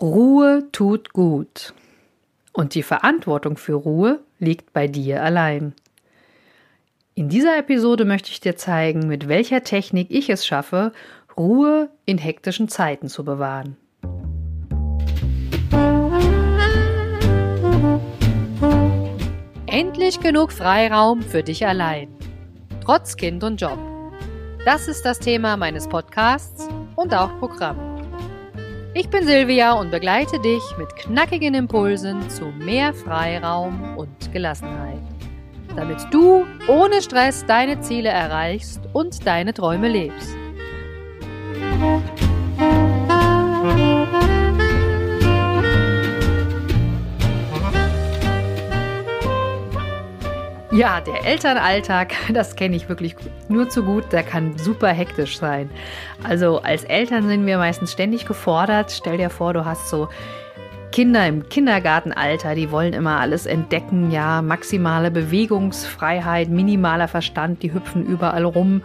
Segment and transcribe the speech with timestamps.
[0.00, 1.72] Ruhe tut gut.
[2.52, 5.74] Und die Verantwortung für Ruhe liegt bei dir allein.
[7.14, 10.92] In dieser Episode möchte ich dir zeigen, mit welcher Technik ich es schaffe,
[11.36, 13.76] Ruhe in hektischen Zeiten zu bewahren.
[19.66, 22.08] Endlich genug Freiraum für dich allein.
[22.84, 23.78] Trotz Kind und Job.
[24.66, 27.95] Das ist das Thema meines Podcasts und auch Programm.
[28.98, 35.02] Ich bin Silvia und begleite dich mit knackigen Impulsen zu mehr Freiraum und Gelassenheit,
[35.76, 40.34] damit du ohne Stress deine Ziele erreichst und deine Träume lebst.
[50.76, 53.16] Ja, der Elternalltag, das kenne ich wirklich
[53.48, 55.70] nur zu gut, der kann super hektisch sein.
[56.22, 58.92] Also als Eltern sind wir meistens ständig gefordert.
[58.92, 60.10] Stell dir vor, du hast so
[60.92, 68.04] Kinder im Kindergartenalter, die wollen immer alles entdecken, ja, maximale Bewegungsfreiheit, minimaler Verstand, die hüpfen
[68.04, 68.82] überall rum,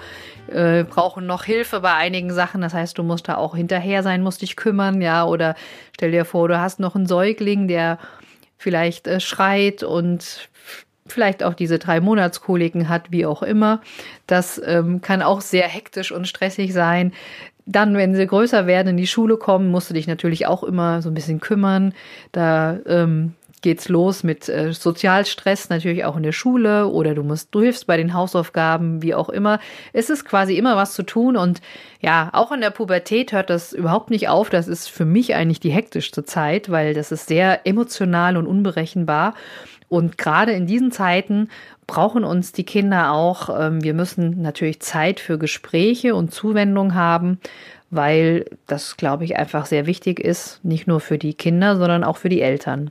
[0.48, 2.62] äh, brauchen noch Hilfe bei einigen Sachen.
[2.62, 5.56] Das heißt, du musst da auch hinterher sein, musst dich kümmern, ja, oder
[5.94, 7.98] stell dir vor, du hast noch einen Säugling, der
[8.58, 10.50] vielleicht äh, schreit und
[11.08, 13.82] vielleicht auch diese drei Monatskoliken hat, wie auch immer.
[14.28, 17.14] Das ähm, kann auch sehr hektisch und stressig sein.
[17.66, 21.02] Dann, wenn sie größer werden, in die Schule kommen, musst du dich natürlich auch immer
[21.02, 21.94] so ein bisschen kümmern.
[22.32, 27.54] Da ähm, geht's los mit äh, Sozialstress, natürlich auch in der Schule oder du musst,
[27.54, 29.60] du hilfst bei den Hausaufgaben, wie auch immer.
[29.94, 31.62] Es ist quasi immer was zu tun und
[32.02, 34.50] ja, auch in der Pubertät hört das überhaupt nicht auf.
[34.50, 39.36] Das ist für mich eigentlich die hektischste Zeit, weil das ist sehr emotional und unberechenbar.
[39.88, 41.50] Und gerade in diesen Zeiten
[41.86, 43.50] brauchen uns die Kinder auch.
[43.60, 47.40] Ähm, wir müssen natürlich Zeit für Gespräche und Zuwendung haben,
[47.90, 52.16] weil das, glaube ich, einfach sehr wichtig ist, nicht nur für die Kinder, sondern auch
[52.16, 52.90] für die Eltern.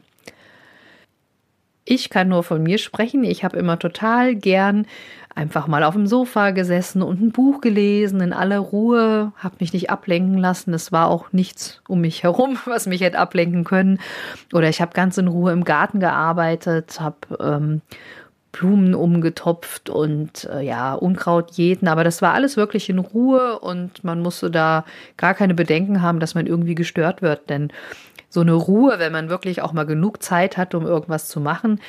[1.93, 3.25] Ich kann nur von mir sprechen.
[3.25, 4.87] Ich habe immer total gern
[5.35, 9.73] einfach mal auf dem Sofa gesessen und ein Buch gelesen in aller Ruhe, habe mich
[9.73, 10.73] nicht ablenken lassen.
[10.73, 13.99] Es war auch nichts um mich herum, was mich hätte ablenken können.
[14.53, 17.81] Oder ich habe ganz in Ruhe im Garten gearbeitet, habe ähm,
[18.53, 24.05] Blumen umgetopft und äh, ja, Unkraut jäten, aber das war alles wirklich in Ruhe und
[24.05, 24.85] man musste da
[25.17, 27.73] gar keine Bedenken haben, dass man irgendwie gestört wird, denn
[28.31, 31.81] so eine Ruhe, wenn man wirklich auch mal genug Zeit hat, um irgendwas zu machen,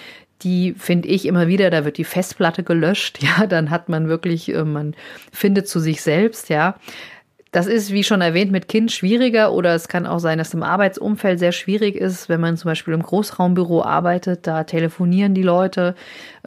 [0.42, 4.54] die finde ich immer wieder, da wird die Festplatte gelöscht, ja, dann hat man wirklich,
[4.54, 4.96] äh, man
[5.32, 6.76] findet zu sich selbst, ja.
[7.54, 10.64] Das ist, wie schon erwähnt, mit Kind schwieriger oder es kann auch sein, dass im
[10.64, 15.96] Arbeitsumfeld sehr schwierig ist, wenn man zum Beispiel im Großraumbüro arbeitet, da telefonieren die Leute,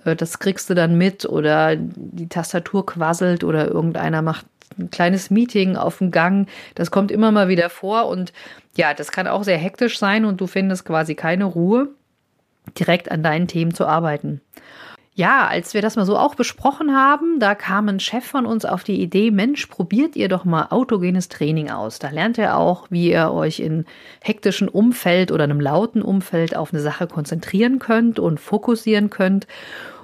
[0.04, 4.46] das kriegst du dann mit oder die Tastatur quasselt oder irgendeiner macht
[4.78, 6.48] ein kleines Meeting auf dem Gang.
[6.74, 8.32] Das kommt immer mal wieder vor und
[8.76, 11.88] ja, das kann auch sehr hektisch sein und du findest quasi keine Ruhe
[12.78, 14.40] direkt an deinen Themen zu arbeiten.
[15.16, 18.64] Ja, als wir das mal so auch besprochen haben, da kam ein Chef von uns
[18.64, 22.00] auf die Idee, Mensch, probiert ihr doch mal autogenes Training aus.
[22.00, 23.84] Da lernt ihr auch, wie ihr euch in
[24.20, 29.46] hektischen Umfeld oder einem lauten Umfeld auf eine Sache konzentrieren könnt und fokussieren könnt.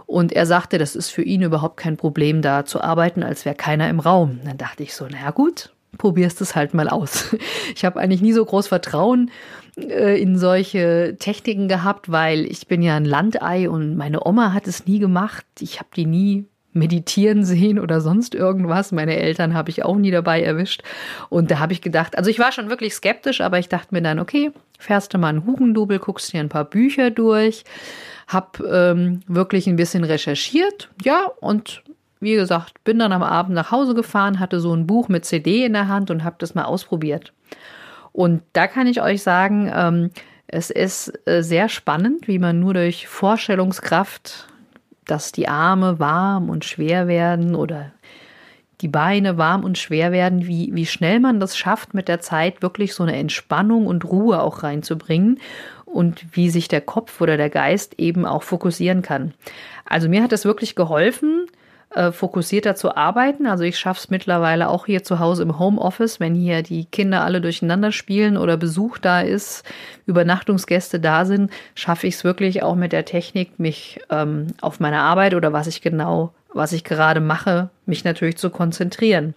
[0.07, 3.57] Und er sagte, das ist für ihn überhaupt kein Problem, da zu arbeiten, als wäre
[3.57, 4.39] keiner im Raum.
[4.45, 7.37] Dann dachte ich so, naja gut, probierst es halt mal aus.
[7.75, 9.31] Ich habe eigentlich nie so groß Vertrauen
[9.77, 14.67] äh, in solche Techniken gehabt, weil ich bin ja ein Landei und meine Oma hat
[14.67, 15.47] es nie gemacht.
[15.61, 18.93] Ich habe die nie meditieren sehen oder sonst irgendwas.
[18.93, 20.83] Meine Eltern habe ich auch nie dabei erwischt.
[21.29, 24.03] Und da habe ich gedacht, also ich war schon wirklich skeptisch, aber ich dachte mir
[24.03, 27.65] dann, okay, fährst du mal einen Hugendubel, guckst dir ein paar Bücher durch,
[28.29, 31.83] hab ähm, wirklich ein bisschen recherchiert, ja, und
[32.21, 35.65] wie gesagt, bin dann am Abend nach Hause gefahren, hatte so ein Buch mit CD
[35.65, 37.33] in der Hand und habe das mal ausprobiert.
[38.13, 40.11] Und da kann ich euch sagen, ähm,
[40.47, 44.49] es ist äh, sehr spannend, wie man nur durch Vorstellungskraft,
[45.07, 47.93] dass die Arme warm und schwer werden oder
[48.81, 52.63] die Beine warm und schwer werden, wie, wie schnell man das schafft, mit der Zeit
[52.63, 55.39] wirklich so eine Entspannung und Ruhe auch reinzubringen
[55.85, 59.35] und wie sich der Kopf oder der Geist eben auch fokussieren kann.
[59.85, 61.47] Also mir hat es wirklich geholfen,
[61.95, 63.47] äh, fokussierter zu arbeiten.
[63.47, 67.25] Also ich schaffe es mittlerweile auch hier zu Hause im Homeoffice, wenn hier die Kinder
[67.25, 69.65] alle durcheinander spielen oder Besuch da ist,
[70.07, 75.01] Übernachtungsgäste da sind, schaffe ich es wirklich auch mit der Technik, mich ähm, auf meine
[75.01, 79.35] Arbeit oder was ich genau, was ich gerade mache, mich natürlich zu konzentrieren.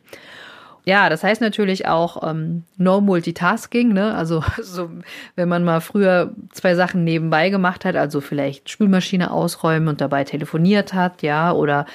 [0.85, 4.13] Ja, das heißt natürlich auch ähm, No Multitasking, ne?
[4.15, 4.89] Also so,
[5.35, 10.23] wenn man mal früher zwei Sachen nebenbei gemacht hat, also vielleicht Spülmaschine ausräumen und dabei
[10.23, 11.85] telefoniert hat, ja, oder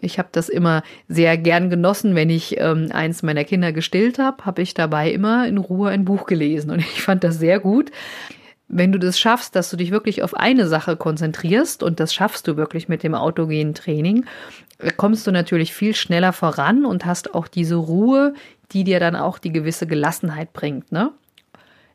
[0.00, 4.44] Ich habe das immer sehr gern genossen, wenn ich ähm, eins meiner Kinder gestillt habe,
[4.44, 7.90] habe ich dabei immer in Ruhe ein Buch gelesen und ich fand das sehr gut.
[8.68, 12.48] Wenn du das schaffst, dass du dich wirklich auf eine Sache konzentrierst und das schaffst
[12.48, 14.24] du wirklich mit dem autogenen Training,
[14.96, 18.34] kommst du natürlich viel schneller voran und hast auch diese Ruhe,
[18.72, 20.92] die dir dann auch die gewisse Gelassenheit bringt.
[20.92, 21.12] Ne?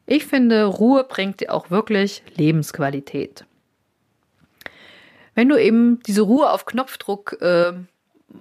[0.05, 3.45] Ich finde, Ruhe bringt dir auch wirklich Lebensqualität.
[5.39, 7.71] Wenn du eben diese Ruhe auf Knopfdruck äh,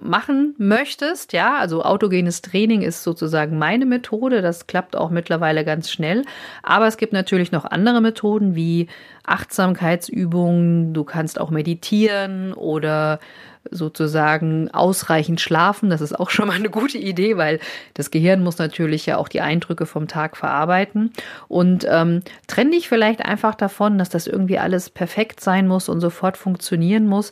[0.01, 5.89] machen möchtest, ja, also autogenes Training ist sozusagen meine Methode, das klappt auch mittlerweile ganz
[5.89, 6.25] schnell,
[6.61, 8.87] aber es gibt natürlich noch andere Methoden wie
[9.25, 13.21] Achtsamkeitsübungen, du kannst auch meditieren oder
[13.71, 15.89] sozusagen ausreichend schlafen.
[15.89, 17.59] Das ist auch schon mal eine gute Idee, weil
[17.93, 21.11] das Gehirn muss natürlich ja auch die Eindrücke vom Tag verarbeiten.
[21.47, 26.01] Und ähm, trenn dich vielleicht einfach davon, dass das irgendwie alles perfekt sein muss und
[26.01, 27.31] sofort funktionieren muss.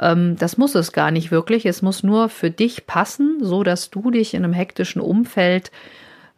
[0.00, 1.64] Ähm, das muss es gar nicht wirklich.
[1.66, 5.70] Es muss nur für dich passen, so dass du dich in einem hektischen Umfeld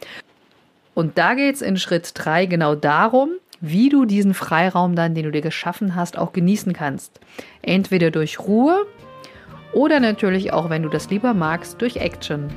[0.94, 5.25] Und da geht es in Schritt 3 genau darum, wie du diesen Freiraum dann, den
[5.25, 7.20] du dir geschaffen hast, auch genießen kannst.
[7.62, 8.86] Entweder durch Ruhe
[9.72, 12.48] oder natürlich auch, wenn du das lieber magst, durch Action.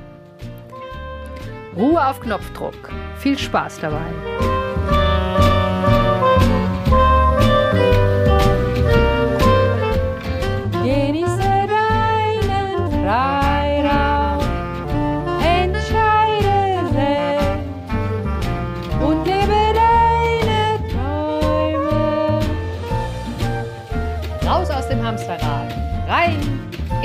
[1.75, 2.89] Ruhe auf Knopfdruck.
[3.18, 4.56] Viel Spaß dabei.